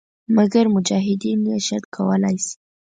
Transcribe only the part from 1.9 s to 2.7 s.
کولای شي.